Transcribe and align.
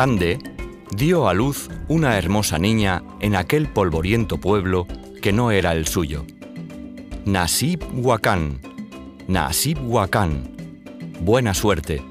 Cande 0.00 0.38
dio 0.96 1.28
a 1.28 1.34
luz 1.34 1.68
una 1.88 2.16
hermosa 2.16 2.58
niña 2.58 3.02
en 3.20 3.36
aquel 3.36 3.68
polvoriento 3.68 4.38
pueblo 4.38 4.86
que 5.20 5.30
no 5.30 5.50
era 5.50 5.72
el 5.72 5.86
suyo. 5.86 6.24
Nasib 7.26 7.82
Huacán, 7.92 8.62
Nasib 9.28 9.76
Huacán, 9.86 10.56
buena 11.20 11.52
suerte, 11.52 12.02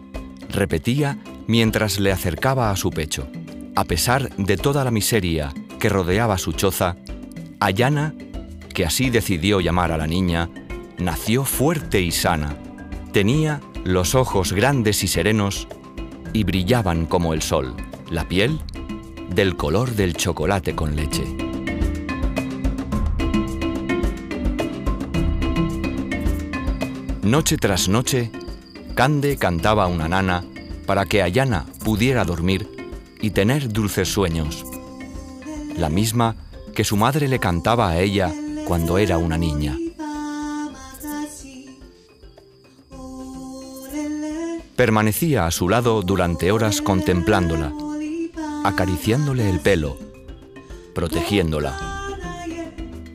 repetía 0.51 1.17
mientras 1.47 1.99
le 1.99 2.11
acercaba 2.11 2.69
a 2.69 2.75
su 2.75 2.91
pecho. 2.91 3.27
A 3.75 3.85
pesar 3.85 4.35
de 4.35 4.55
toda 4.55 4.83
la 4.83 4.91
miseria 4.91 5.51
que 5.79 5.89
rodeaba 5.89 6.37
su 6.37 6.51
choza, 6.51 6.95
Ayana, 7.59 8.13
que 8.71 8.85
así 8.85 9.09
decidió 9.09 9.61
llamar 9.61 9.91
a 9.91 9.97
la 9.97 10.05
niña, 10.05 10.47
nació 10.99 11.43
fuerte 11.43 12.01
y 12.01 12.11
sana. 12.11 12.55
Tenía 13.13 13.61
los 13.83 14.13
ojos 14.13 14.53
grandes 14.53 15.03
y 15.03 15.07
serenos 15.07 15.67
y 16.33 16.43
brillaban 16.43 17.05
como 17.05 17.33
el 17.33 17.41
sol, 17.41 17.75
la 18.09 18.27
piel 18.27 18.59
del 19.29 19.55
color 19.55 19.91
del 19.91 20.15
chocolate 20.15 20.75
con 20.75 20.95
leche. 20.95 21.23
Noche 27.23 27.57
tras 27.57 27.87
noche, 27.87 28.31
Cande 28.95 29.37
cantaba 29.37 29.87
una 29.87 30.09
nana 30.09 30.43
para 30.85 31.05
que 31.05 31.21
Ayana 31.21 31.65
pudiera 31.83 32.25
dormir 32.25 32.67
y 33.21 33.29
tener 33.29 33.71
dulces 33.71 34.11
sueños, 34.11 34.65
la 35.77 35.89
misma 35.89 36.35
que 36.73 36.83
su 36.83 36.97
madre 36.97 37.27
le 37.27 37.39
cantaba 37.39 37.89
a 37.89 37.99
ella 37.99 38.33
cuando 38.65 38.97
era 38.97 39.17
una 39.17 39.37
niña. 39.37 39.77
Permanecía 44.79 45.45
a 45.45 45.51
su 45.51 45.67
lado 45.67 46.01
durante 46.03 46.53
horas 46.53 46.81
contemplándola, 46.81 47.73
acariciándole 48.63 49.49
el 49.49 49.59
pelo, 49.59 49.97
protegiéndola. 50.95 51.77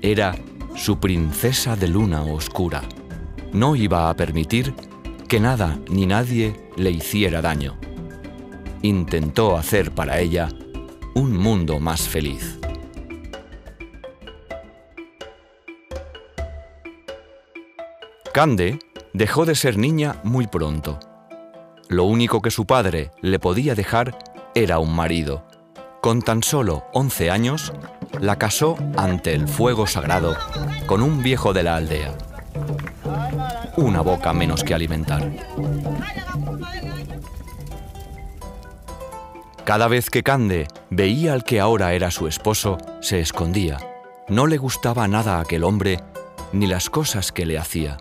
Era 0.02 0.34
su 0.76 1.00
princesa 1.00 1.74
de 1.74 1.88
luna 1.88 2.20
oscura. 2.20 2.82
No 3.54 3.76
iba 3.76 4.10
a 4.10 4.14
permitir 4.14 4.74
que 5.26 5.40
nada 5.40 5.78
ni 5.88 6.04
nadie 6.04 6.68
le 6.76 6.90
hiciera 6.90 7.40
daño. 7.40 7.78
Intentó 8.82 9.56
hacer 9.56 9.90
para 9.92 10.20
ella 10.20 10.50
un 11.14 11.34
mundo 11.34 11.80
más 11.80 12.02
feliz. 12.02 12.58
Cande 18.34 18.78
dejó 19.14 19.46
de 19.46 19.54
ser 19.54 19.78
niña 19.78 20.20
muy 20.24 20.46
pronto. 20.46 21.00
Lo 21.94 22.02
único 22.02 22.42
que 22.42 22.50
su 22.50 22.66
padre 22.66 23.12
le 23.22 23.38
podía 23.38 23.76
dejar 23.76 24.18
era 24.56 24.80
un 24.80 24.92
marido. 24.96 25.44
Con 26.02 26.22
tan 26.22 26.42
solo 26.42 26.86
11 26.92 27.30
años, 27.30 27.72
la 28.18 28.36
casó 28.36 28.76
ante 28.96 29.32
el 29.32 29.46
fuego 29.46 29.86
sagrado 29.86 30.36
con 30.86 31.02
un 31.02 31.22
viejo 31.22 31.52
de 31.52 31.62
la 31.62 31.76
aldea. 31.76 32.12
Una 33.76 34.00
boca 34.00 34.32
menos 34.32 34.64
que 34.64 34.74
alimentar. 34.74 35.30
Cada 39.62 39.86
vez 39.86 40.10
que 40.10 40.24
Cande 40.24 40.66
veía 40.90 41.32
al 41.32 41.44
que 41.44 41.60
ahora 41.60 41.92
era 41.92 42.10
su 42.10 42.26
esposo, 42.26 42.76
se 43.02 43.20
escondía. 43.20 43.78
No 44.26 44.48
le 44.48 44.58
gustaba 44.58 45.06
nada 45.06 45.38
aquel 45.38 45.62
hombre 45.62 46.00
ni 46.52 46.66
las 46.66 46.90
cosas 46.90 47.30
que 47.30 47.46
le 47.46 47.56
hacía. 47.56 47.98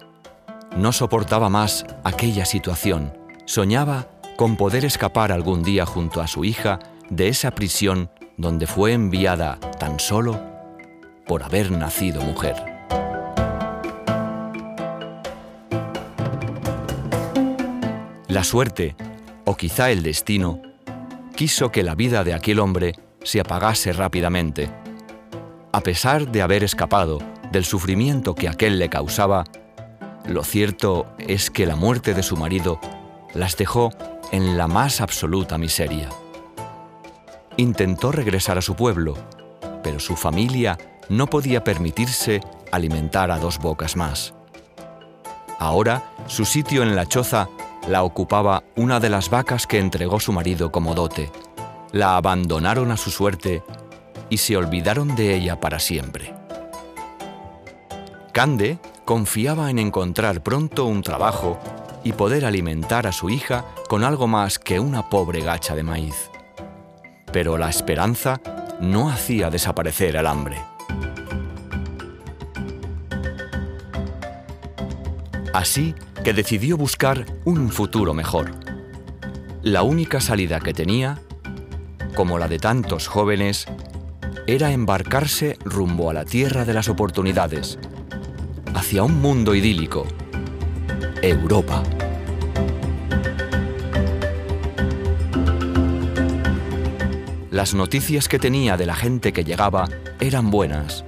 No 0.75 0.93
soportaba 0.93 1.49
más 1.49 1.85
aquella 2.03 2.45
situación 2.45 3.21
Soñaba 3.45 4.07
con 4.37 4.55
poder 4.55 4.85
escapar 4.85 5.31
algún 5.31 5.63
día 5.63 5.85
junto 5.85 6.21
a 6.21 6.27
su 6.27 6.45
hija 6.45 6.79
de 7.09 7.27
esa 7.27 7.51
prisión 7.51 8.09
donde 8.37 8.67
fue 8.67 8.93
enviada 8.93 9.59
tan 9.79 9.99
solo 9.99 10.41
por 11.27 11.43
haber 11.43 11.71
nacido 11.71 12.21
mujer. 12.21 12.55
La 18.27 18.43
suerte, 18.43 18.95
o 19.45 19.55
quizá 19.55 19.91
el 19.91 20.01
destino, 20.01 20.61
quiso 21.35 21.69
que 21.69 21.83
la 21.83 21.95
vida 21.95 22.23
de 22.23 22.33
aquel 22.33 22.59
hombre 22.59 22.93
se 23.23 23.39
apagase 23.39 23.93
rápidamente. 23.93 24.69
A 25.71 25.81
pesar 25.81 26.31
de 26.31 26.41
haber 26.41 26.63
escapado 26.63 27.19
del 27.51 27.65
sufrimiento 27.65 28.33
que 28.35 28.47
aquel 28.47 28.79
le 28.79 28.89
causaba, 28.89 29.43
lo 30.25 30.43
cierto 30.43 31.05
es 31.19 31.51
que 31.51 31.65
la 31.65 31.75
muerte 31.75 32.13
de 32.13 32.23
su 32.23 32.37
marido 32.37 32.79
las 33.33 33.57
dejó 33.57 33.91
en 34.31 34.57
la 34.57 34.67
más 34.67 35.01
absoluta 35.01 35.57
miseria. 35.57 36.09
Intentó 37.57 38.11
regresar 38.11 38.57
a 38.57 38.61
su 38.61 38.75
pueblo, 38.75 39.15
pero 39.83 39.99
su 39.99 40.15
familia 40.15 40.77
no 41.09 41.27
podía 41.27 41.63
permitirse 41.63 42.41
alimentar 42.71 43.29
a 43.31 43.37
dos 43.37 43.59
bocas 43.59 43.95
más. 43.95 44.33
Ahora, 45.59 46.03
su 46.27 46.45
sitio 46.45 46.83
en 46.83 46.95
la 46.95 47.05
choza 47.05 47.47
la 47.87 48.03
ocupaba 48.03 48.63
una 48.75 48.99
de 48.99 49.09
las 49.09 49.29
vacas 49.29 49.67
que 49.67 49.79
entregó 49.79 50.19
su 50.19 50.31
marido 50.31 50.71
como 50.71 50.95
dote. 50.95 51.31
La 51.91 52.17
abandonaron 52.17 52.91
a 52.91 52.97
su 52.97 53.11
suerte 53.11 53.61
y 54.29 54.37
se 54.37 54.57
olvidaron 54.57 55.15
de 55.15 55.35
ella 55.35 55.59
para 55.59 55.79
siempre. 55.79 56.33
Cande 58.31 58.79
confiaba 59.05 59.69
en 59.69 59.77
encontrar 59.77 60.41
pronto 60.41 60.85
un 60.85 61.03
trabajo 61.03 61.59
y 62.03 62.13
poder 62.13 62.45
alimentar 62.45 63.07
a 63.07 63.11
su 63.11 63.29
hija 63.29 63.65
con 63.87 64.03
algo 64.03 64.27
más 64.27 64.59
que 64.59 64.79
una 64.79 65.09
pobre 65.09 65.41
gacha 65.41 65.75
de 65.75 65.83
maíz. 65.83 66.29
Pero 67.31 67.57
la 67.57 67.69
esperanza 67.69 68.41
no 68.79 69.09
hacía 69.09 69.49
desaparecer 69.49 70.15
el 70.15 70.27
hambre. 70.27 70.61
Así 75.53 75.95
que 76.23 76.33
decidió 76.33 76.77
buscar 76.77 77.25
un 77.45 77.69
futuro 77.69 78.13
mejor. 78.13 78.51
La 79.61 79.83
única 79.83 80.19
salida 80.19 80.59
que 80.59 80.73
tenía, 80.73 81.21
como 82.15 82.37
la 82.39 82.47
de 82.47 82.59
tantos 82.59 83.07
jóvenes, 83.07 83.67
era 84.47 84.71
embarcarse 84.71 85.57
rumbo 85.63 86.09
a 86.09 86.13
la 86.13 86.25
tierra 86.25 86.65
de 86.65 86.73
las 86.73 86.89
oportunidades, 86.89 87.79
hacia 88.73 89.03
un 89.03 89.21
mundo 89.21 89.55
idílico, 89.55 90.05
Europa. 91.23 91.81
Las 97.49 97.73
noticias 97.73 98.27
que 98.27 98.39
tenía 98.39 98.75
de 98.75 98.85
la 98.85 98.93
gente 98.93 99.31
que 99.31 99.45
llegaba 99.45 99.87
eran 100.19 100.51
buenas. 100.51 101.05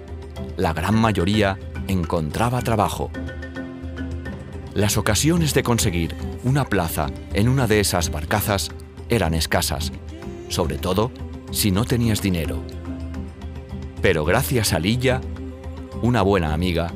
La 0.55 0.71
gran 0.71 0.95
mayoría 0.95 1.59
encontraba 1.89 2.61
trabajo. 2.61 3.11
Las 4.73 4.95
ocasiones 4.95 5.53
de 5.53 5.63
conseguir 5.63 6.15
una 6.45 6.63
plaza 6.63 7.07
en 7.33 7.49
una 7.49 7.67
de 7.67 7.81
esas 7.81 8.09
barcazas 8.09 8.69
eran 9.09 9.33
escasas, 9.33 9.91
sobre 10.47 10.77
todo 10.77 11.11
si 11.51 11.71
no 11.71 11.83
tenías 11.83 12.21
dinero. 12.21 12.63
Pero 14.01 14.23
gracias 14.23 14.71
a 14.71 14.79
Lilla, 14.79 15.19
una 16.01 16.21
buena 16.21 16.53
amiga, 16.53 16.93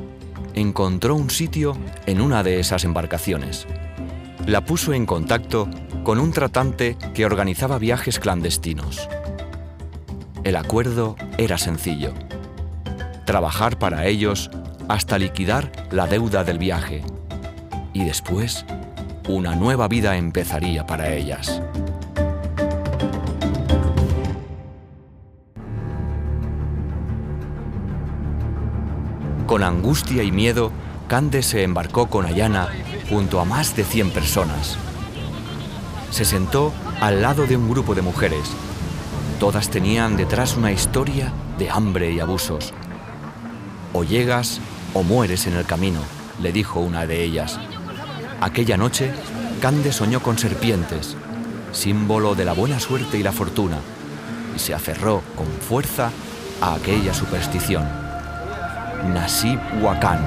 encontró 0.54 1.14
un 1.14 1.30
sitio 1.30 1.76
en 2.06 2.20
una 2.20 2.42
de 2.42 2.60
esas 2.60 2.84
embarcaciones. 2.84 3.66
La 4.46 4.64
puso 4.64 4.92
en 4.92 5.06
contacto 5.06 5.68
con 6.02 6.18
un 6.18 6.32
tratante 6.32 6.96
que 7.14 7.24
organizaba 7.24 7.78
viajes 7.78 8.18
clandestinos. 8.18 9.08
El 10.44 10.56
acuerdo 10.56 11.16
era 11.38 11.58
sencillo. 11.58 12.14
Trabajar 13.26 13.78
para 13.78 14.06
ellos 14.06 14.50
hasta 14.88 15.18
liquidar 15.18 15.70
la 15.90 16.06
deuda 16.06 16.42
del 16.42 16.58
viaje. 16.58 17.02
Y 17.92 18.04
después, 18.04 18.64
una 19.28 19.54
nueva 19.54 19.86
vida 19.86 20.16
empezaría 20.16 20.86
para 20.86 21.12
ellas. 21.12 21.62
Con 29.50 29.64
angustia 29.64 30.22
y 30.22 30.30
miedo, 30.30 30.70
Cande 31.08 31.42
se 31.42 31.64
embarcó 31.64 32.06
con 32.06 32.24
Ayana 32.24 32.68
junto 33.08 33.40
a 33.40 33.44
más 33.44 33.74
de 33.74 33.82
100 33.82 34.12
personas. 34.12 34.76
Se 36.12 36.24
sentó 36.24 36.72
al 37.00 37.20
lado 37.20 37.48
de 37.48 37.56
un 37.56 37.68
grupo 37.68 37.96
de 37.96 38.00
mujeres. 38.00 38.48
Todas 39.40 39.68
tenían 39.68 40.16
detrás 40.16 40.56
una 40.56 40.70
historia 40.70 41.32
de 41.58 41.68
hambre 41.68 42.12
y 42.12 42.20
abusos. 42.20 42.72
O 43.92 44.04
llegas 44.04 44.60
o 44.94 45.02
mueres 45.02 45.48
en 45.48 45.54
el 45.54 45.66
camino, 45.66 45.98
le 46.40 46.52
dijo 46.52 46.78
una 46.78 47.04
de 47.04 47.24
ellas. 47.24 47.58
Aquella 48.40 48.76
noche, 48.76 49.12
Cande 49.60 49.90
soñó 49.90 50.22
con 50.22 50.38
serpientes, 50.38 51.16
símbolo 51.72 52.36
de 52.36 52.44
la 52.44 52.52
buena 52.52 52.78
suerte 52.78 53.18
y 53.18 53.24
la 53.24 53.32
fortuna, 53.32 53.78
y 54.54 54.60
se 54.60 54.74
aferró 54.74 55.22
con 55.34 55.48
fuerza 55.48 56.12
a 56.60 56.74
aquella 56.74 57.12
superstición. 57.12 58.09
Nasib 59.04 59.58
Huacán. 59.80 60.18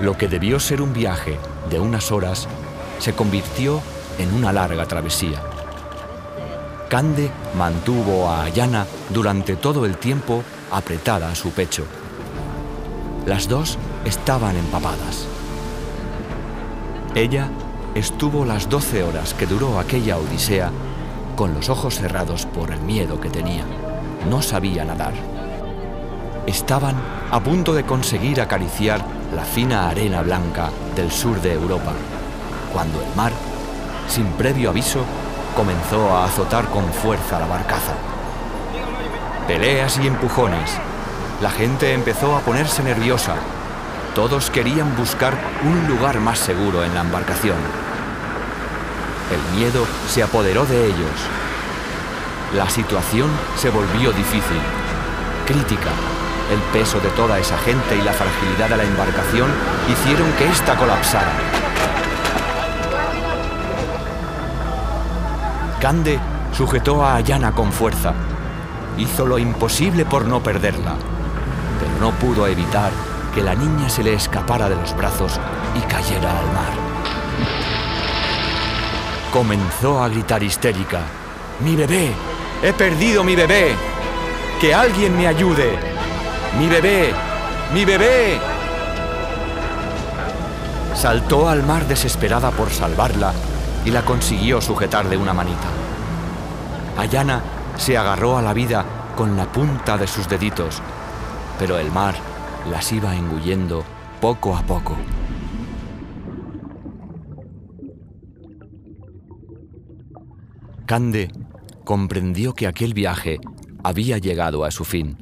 Lo 0.00 0.16
que 0.16 0.28
debió 0.28 0.58
ser 0.60 0.82
un 0.82 0.92
viaje 0.92 1.38
de 1.70 1.80
unas 1.80 2.10
horas 2.12 2.48
se 2.98 3.14
convirtió 3.14 3.80
en 4.18 4.34
una 4.34 4.52
larga 4.52 4.86
travesía. 4.86 5.40
Cande 6.88 7.30
mantuvo 7.56 8.28
a 8.28 8.44
Ayana 8.44 8.86
durante 9.10 9.56
todo 9.56 9.86
el 9.86 9.96
tiempo 9.96 10.42
apretada 10.70 11.30
a 11.30 11.34
su 11.34 11.50
pecho. 11.50 11.84
Las 13.26 13.48
dos 13.48 13.78
estaban 14.04 14.56
empapadas. 14.56 15.26
Ella 17.14 17.48
estuvo 17.94 18.44
las 18.44 18.68
12 18.68 19.02
horas 19.02 19.34
que 19.34 19.46
duró 19.46 19.78
aquella 19.78 20.18
odisea 20.18 20.70
con 21.36 21.54
los 21.54 21.68
ojos 21.68 21.96
cerrados 21.96 22.46
por 22.46 22.70
el 22.70 22.80
miedo 22.80 23.20
que 23.20 23.30
tenía. 23.30 23.64
No 24.28 24.40
sabía 24.40 24.84
nadar. 24.84 25.12
Estaban 26.46 26.94
a 27.30 27.40
punto 27.40 27.74
de 27.74 27.84
conseguir 27.84 28.40
acariciar 28.40 29.00
la 29.34 29.44
fina 29.44 29.88
arena 29.88 30.22
blanca 30.22 30.70
del 30.94 31.10
sur 31.10 31.40
de 31.40 31.52
Europa, 31.52 31.92
cuando 32.72 33.02
el 33.02 33.14
mar, 33.16 33.32
sin 34.08 34.26
previo 34.32 34.70
aviso, 34.70 35.00
comenzó 35.56 36.10
a 36.16 36.24
azotar 36.24 36.66
con 36.66 36.84
fuerza 36.92 37.38
la 37.38 37.46
barcaza. 37.46 37.94
Peleas 39.46 39.98
y 39.98 40.06
empujones. 40.06 40.70
La 41.42 41.50
gente 41.50 41.92
empezó 41.92 42.36
a 42.36 42.40
ponerse 42.40 42.82
nerviosa. 42.82 43.34
Todos 44.14 44.50
querían 44.50 44.96
buscar 44.96 45.34
un 45.64 45.88
lugar 45.88 46.20
más 46.20 46.38
seguro 46.38 46.84
en 46.84 46.94
la 46.94 47.00
embarcación. 47.00 47.58
El 49.30 49.58
miedo 49.58 49.84
se 50.08 50.22
apoderó 50.22 50.64
de 50.66 50.86
ellos. 50.86 51.43
La 52.52 52.68
situación 52.68 53.28
se 53.56 53.70
volvió 53.70 54.12
difícil, 54.12 54.60
crítica. 55.46 55.90
El 56.52 56.60
peso 56.78 57.00
de 57.00 57.08
toda 57.10 57.38
esa 57.38 57.56
gente 57.58 57.96
y 57.96 58.02
la 58.02 58.12
fragilidad 58.12 58.68
de 58.68 58.76
la 58.76 58.84
embarcación 58.84 59.50
hicieron 59.90 60.30
que 60.32 60.46
ésta 60.46 60.76
colapsara. 60.76 61.32
Cande 65.80 66.20
sujetó 66.52 67.04
a 67.04 67.16
Ayana 67.16 67.52
con 67.52 67.72
fuerza. 67.72 68.14
Hizo 68.96 69.26
lo 69.26 69.38
imposible 69.38 70.04
por 70.04 70.26
no 70.26 70.42
perderla, 70.42 70.94
pero 71.80 71.98
no 72.00 72.16
pudo 72.18 72.46
evitar 72.46 72.92
que 73.34 73.42
la 73.42 73.54
niña 73.54 73.88
se 73.88 74.04
le 74.04 74.14
escapara 74.14 74.68
de 74.68 74.76
los 74.76 74.96
brazos 74.96 75.40
y 75.76 75.80
cayera 75.80 76.38
al 76.38 76.46
mar. 76.46 76.72
Comenzó 79.32 80.00
a 80.00 80.08
gritar 80.08 80.42
histérica. 80.42 81.00
¡Mi 81.60 81.74
bebé! 81.74 82.33
¡He 82.64 82.72
perdido 82.72 83.22
mi 83.22 83.36
bebé! 83.36 83.76
¡Que 84.58 84.72
alguien 84.72 85.14
me 85.14 85.26
ayude! 85.26 85.78
¡Mi 86.58 86.66
bebé! 86.66 87.12
¡Mi 87.74 87.84
bebé! 87.84 88.38
Saltó 90.94 91.46
al 91.46 91.62
mar 91.62 91.86
desesperada 91.86 92.50
por 92.52 92.70
salvarla 92.70 93.34
y 93.84 93.90
la 93.90 94.02
consiguió 94.02 94.62
sujetar 94.62 95.10
de 95.10 95.18
una 95.18 95.34
manita. 95.34 95.68
Ayana 96.96 97.42
se 97.76 97.98
agarró 97.98 98.38
a 98.38 98.40
la 98.40 98.54
vida 98.54 98.82
con 99.14 99.36
la 99.36 99.44
punta 99.44 99.98
de 99.98 100.06
sus 100.06 100.26
deditos, 100.26 100.80
pero 101.58 101.78
el 101.78 101.92
mar 101.92 102.14
las 102.70 102.90
iba 102.92 103.14
engullendo 103.14 103.84
poco 104.22 104.56
a 104.56 104.62
poco. 104.62 104.96
Cande 110.86 111.43
comprendió 111.84 112.54
que 112.54 112.66
aquel 112.66 112.94
viaje 112.94 113.38
había 113.82 114.18
llegado 114.18 114.64
a 114.64 114.70
su 114.70 114.84
fin 114.84 115.18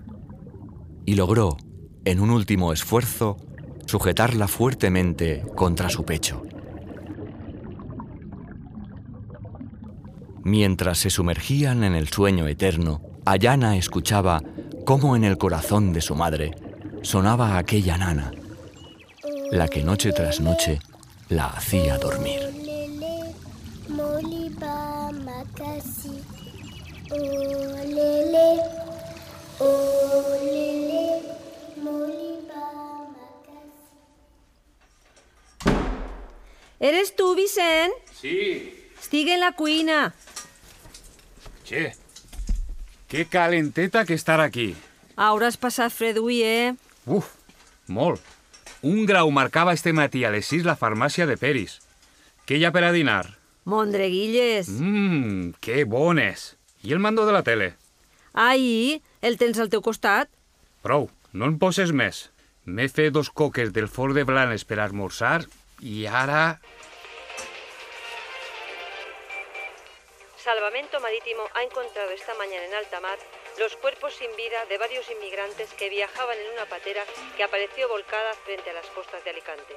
y 1.05 1.15
logró, 1.15 1.57
en 2.05 2.21
un 2.21 2.31
último 2.31 2.73
esfuerzo, 2.73 3.37
sujetarla 3.87 4.49
fuertemente 4.49 5.45
contra 5.55 5.89
su 5.89 6.05
pecho. 6.05 6.43
Mientras 10.45 10.99
se 10.99 11.11
sumergían 11.11 11.85
en 11.85 11.95
el 11.95 12.09
sueño 12.09 12.49
eterno, 12.49 13.01
Ayana 13.25 13.77
escuchaba 13.77 14.43
cómo 14.85 15.15
en 15.15 15.25
el 15.25 15.39
corazón 15.39 15.93
de 15.93 16.01
su 16.01 16.17
madre 16.17 16.53
sonaba 17.03 17.59
aquella 17.59 17.97
nana, 17.97 18.33
la 19.51 19.69
que 19.69 19.85
noche 19.85 20.13
tras 20.13 20.41
noche 20.41 20.81
la 21.29 21.47
hacía 21.47 21.99
dormir. 21.99 22.62
¿Eres 36.83 37.15
tú, 37.15 37.37
Vicent? 37.37 37.93
Sí. 38.21 38.75
Estic 39.01 39.29
en 39.29 39.41
la 39.41 39.53
cuina. 39.53 40.15
Che, 41.65 41.95
que 43.07 43.27
calenteta 43.27 44.05
que 44.05 44.15
estar 44.15 44.41
aquí. 44.41 44.75
Hauràs 45.15 45.55
passat 45.61 45.93
fred 45.95 46.19
avui, 46.19 46.41
eh? 46.43 46.75
Uf, 47.07 47.29
molt. 47.87 48.19
Un 48.83 49.07
grau 49.07 49.31
marcava 49.31 49.77
este 49.77 49.93
matí 49.93 50.25
a 50.25 50.33
les 50.35 50.49
6 50.51 50.67
la 50.67 50.75
farmàcia 50.75 51.29
de 51.31 51.37
Peris. 51.39 51.79
Què 52.49 52.59
hi 52.59 52.65
ha 52.67 52.73
per 52.75 52.83
a 52.83 52.91
dinar? 52.91 53.42
Mondreguilles. 53.65 54.69
Mmm, 54.69 55.55
que 55.61 55.85
bones. 55.85 56.57
I 56.83 56.93
el 56.93 56.99
mando 56.99 57.27
de 57.27 57.33
la 57.33 57.43
tele? 57.43 57.75
Ahí, 58.33 59.03
el 59.21 59.39
tens 59.39 59.61
al 59.63 59.71
teu 59.71 59.83
costat. 59.85 60.31
Prou, 60.83 61.11
no 61.33 61.47
en 61.47 61.59
poses 61.63 61.93
més. 61.95 62.31
M'he 62.67 62.89
fet 62.91 63.13
dos 63.15 63.31
coques 63.31 63.71
del 63.75 63.91
forn 63.91 64.17
de 64.19 64.25
blanes 64.27 64.67
per 64.67 64.81
esmorzar 64.83 65.45
i 65.81 66.07
ara... 66.07 66.59
Salvamento 70.43 70.99
Marítimo 70.99 71.47
ha 71.55 71.63
encontrado 71.63 72.11
esta 72.11 72.35
mañana 72.35 72.67
en 72.67 72.75
alta 72.75 73.01
mar 73.01 73.19
los 73.61 73.77
cuerpos 73.77 74.15
sin 74.15 74.35
vida 74.37 74.65
de 74.69 74.79
varios 74.79 75.09
inmigrantes 75.11 75.73
que 75.75 75.89
viajaban 75.89 76.37
en 76.37 76.53
una 76.55 76.67
patera 76.67 77.05
que 77.37 77.45
apareció 77.45 77.89
volcada 77.89 78.33
frente 78.45 78.71
a 78.71 78.73
las 78.73 78.87
costas 78.87 79.23
de 79.23 79.31
Alicante. 79.31 79.75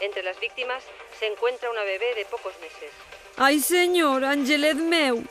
Entre 0.00 0.22
las 0.22 0.38
víctimas 0.40 0.82
se 1.18 1.26
encuentra 1.26 1.70
una 1.70 1.82
bebé 1.82 2.14
de 2.14 2.26
pocos 2.30 2.52
meses. 2.60 2.92
Ai, 3.36 3.60
senyor, 3.60 4.24
Angelet 4.24 4.76
meu! 4.76 5.22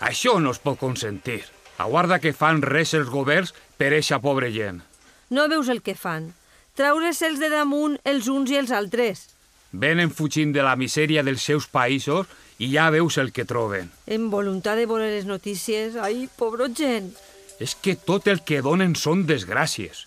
Això 0.00 0.38
no 0.40 0.52
es 0.52 0.60
pot 0.60 0.78
consentir. 0.80 1.42
Aguarda 1.78 2.20
que 2.20 2.32
fan 2.32 2.62
res 2.62 2.94
els 2.94 3.10
governs 3.10 3.54
per 3.76 3.92
eixa 3.96 4.20
pobre 4.22 4.50
gent. 4.54 4.82
No 5.30 5.48
veus 5.48 5.68
el 5.68 5.82
que 5.82 5.94
fan? 5.94 6.32
Traure'ls 6.78 7.38
de 7.38 7.50
damunt 7.50 7.98
els 8.04 8.28
uns 8.28 8.50
i 8.50 8.58
els 8.58 8.72
altres. 8.74 9.28
Venen 9.72 10.10
fugint 10.10 10.52
de 10.54 10.62
la 10.62 10.76
misèria 10.78 11.22
dels 11.26 11.42
seus 11.42 11.66
països 11.66 12.30
i 12.62 12.70
ja 12.72 12.88
veus 12.94 13.18
el 13.18 13.32
que 13.34 13.44
troben. 13.44 13.90
En 14.06 14.30
voluntat 14.30 14.78
de 14.78 14.86
veure 14.86 15.10
les 15.10 15.26
notícies, 15.26 15.96
ai, 15.96 16.28
pobro 16.38 16.68
gent. 16.70 17.12
És 17.58 17.74
que 17.74 17.96
tot 17.96 18.28
el 18.30 18.42
que 18.46 18.62
donen 18.62 18.94
són 18.98 19.26
desgràcies. 19.26 20.06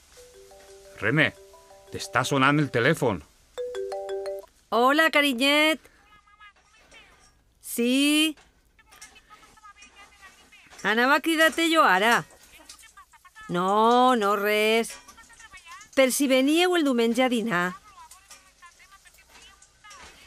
René, 1.01 1.34
t'està 1.91 2.24
sonant 2.27 2.60
el 2.60 2.72
telèfon. 2.72 3.22
Hola, 4.69 5.09
carinyet. 5.12 5.79
Sí? 7.62 8.36
Anava 10.83 11.15
a 11.15 11.21
cridar-te 11.21 11.69
jo 11.71 11.83
ara. 11.88 12.25
No, 13.47 14.15
no 14.19 14.36
res. 14.36 14.91
Per 15.95 16.12
si 16.12 16.27
veníeu 16.27 16.75
el 16.75 16.83
diumenge 16.83 17.24
a 17.24 17.29
dinar. 17.31 17.77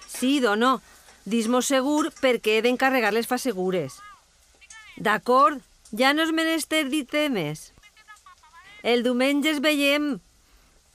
Sí, 0.09 0.40
dono. 0.40 0.80
Dis-mo 1.28 1.61
segur 1.61 2.09
perquè 2.23 2.56
he 2.59 2.62
d'encarregar 2.64 3.12
les 3.12 3.28
segures. 3.28 4.00
D'acord, 4.97 5.61
ja 5.92 6.14
no 6.14 6.25
és 6.25 6.32
menester 6.32 6.88
dir-te 6.88 7.28
més. 7.28 7.73
El 8.82 9.02
diumenge 9.04 9.50
es 9.50 9.61
veiem. 9.61 10.18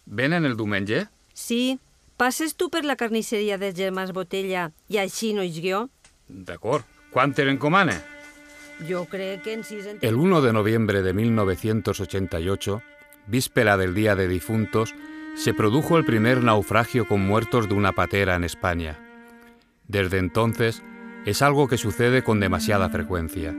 Venen 0.05 0.45
el 0.45 0.57
diumenge? 0.57 1.05
Sí. 1.33 1.77
Passes 2.17 2.55
tu 2.55 2.69
per 2.71 2.85
la 2.85 2.95
carnisseria 2.95 3.57
de 3.59 3.73
germans 3.75 4.13
Botella 4.15 4.69
i 4.87 4.99
així 5.01 5.33
no 5.35 5.43
és 5.43 5.57
jo? 5.59 5.89
D'acord. 6.27 6.85
Quan 7.11 7.33
te 7.35 7.43
l'encomana? 7.43 7.95
Yo 8.87 9.05
creo 9.05 9.41
que 9.41 9.53
en 9.53 9.63
sí... 9.63 9.79
El 10.01 10.15
1 10.15 10.41
de 10.41 10.53
noviembre 10.53 11.01
de 11.01 11.13
1988, 11.13 12.81
víspera 13.27 13.77
del 13.77 13.93
Día 13.93 14.15
de 14.15 14.27
Difuntos, 14.27 14.95
se 15.35 15.53
produjo 15.53 15.97
el 15.97 16.05
primer 16.05 16.43
naufragio 16.43 17.05
con 17.05 17.25
muertos 17.25 17.67
de 17.67 17.75
una 17.75 17.91
patera 17.91 18.35
en 18.35 18.43
España. 18.43 18.97
Desde 19.87 20.17
entonces, 20.17 20.83
es 21.25 21.41
algo 21.41 21.67
que 21.67 21.77
sucede 21.77 22.23
con 22.23 22.39
demasiada 22.39 22.89
frecuencia. 22.89 23.53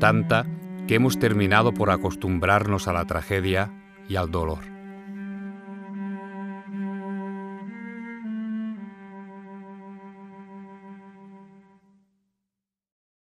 Tanta 0.00 0.46
que 0.86 0.94
hemos 0.94 1.18
terminado 1.18 1.72
por 1.72 1.90
acostumbrarnos 1.90 2.88
a 2.88 2.92
la 2.92 3.04
tragedia 3.04 3.70
y 4.08 4.16
al 4.16 4.30
dolor. 4.30 4.75